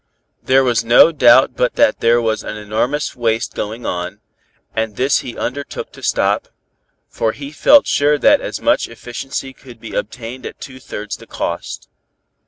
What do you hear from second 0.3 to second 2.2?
There was no doubt but that there